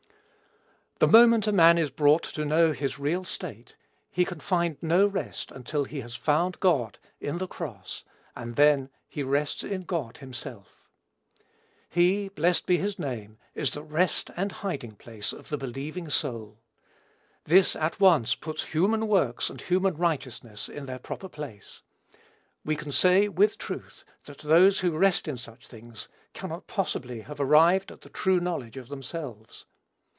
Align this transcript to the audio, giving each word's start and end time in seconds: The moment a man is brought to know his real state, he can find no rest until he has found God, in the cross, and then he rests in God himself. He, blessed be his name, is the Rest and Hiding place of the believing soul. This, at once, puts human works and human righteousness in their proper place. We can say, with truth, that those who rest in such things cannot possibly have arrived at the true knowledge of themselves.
The 1.03 1.07
moment 1.07 1.47
a 1.47 1.51
man 1.51 1.79
is 1.79 1.89
brought 1.89 2.21
to 2.25 2.45
know 2.45 2.73
his 2.73 2.99
real 2.99 3.23
state, 3.25 3.75
he 4.11 4.23
can 4.23 4.39
find 4.39 4.77
no 4.83 5.07
rest 5.07 5.51
until 5.51 5.83
he 5.85 6.01
has 6.01 6.13
found 6.15 6.59
God, 6.59 6.99
in 7.19 7.39
the 7.39 7.47
cross, 7.47 8.03
and 8.35 8.55
then 8.55 8.91
he 9.09 9.23
rests 9.23 9.63
in 9.63 9.81
God 9.85 10.17
himself. 10.19 10.87
He, 11.89 12.29
blessed 12.29 12.67
be 12.67 12.77
his 12.77 12.99
name, 12.99 13.39
is 13.55 13.71
the 13.71 13.81
Rest 13.81 14.29
and 14.35 14.51
Hiding 14.51 14.95
place 14.95 15.33
of 15.33 15.49
the 15.49 15.57
believing 15.57 16.07
soul. 16.11 16.59
This, 17.45 17.75
at 17.75 17.99
once, 17.99 18.35
puts 18.35 18.65
human 18.65 19.07
works 19.07 19.49
and 19.49 19.59
human 19.59 19.95
righteousness 19.97 20.69
in 20.69 20.85
their 20.85 20.99
proper 20.99 21.29
place. 21.29 21.81
We 22.63 22.75
can 22.75 22.91
say, 22.91 23.27
with 23.27 23.57
truth, 23.57 24.05
that 24.25 24.37
those 24.37 24.81
who 24.81 24.91
rest 24.95 25.27
in 25.27 25.37
such 25.39 25.65
things 25.67 26.07
cannot 26.33 26.67
possibly 26.67 27.21
have 27.21 27.41
arrived 27.41 27.91
at 27.91 28.01
the 28.01 28.09
true 28.09 28.39
knowledge 28.39 28.77
of 28.77 28.87
themselves. 28.89 29.65